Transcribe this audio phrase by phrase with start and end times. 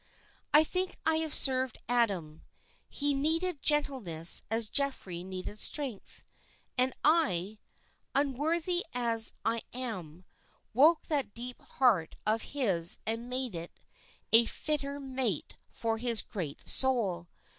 [0.51, 2.41] "I think I have served Adam.
[2.89, 6.23] He needed gentleness as Geoffrey needed strength,
[6.75, 7.59] and I,
[8.15, 10.25] unworthy as I am,
[10.73, 13.79] woke that deep heart of his and made it
[14.33, 17.27] a fitter mate for his great soul.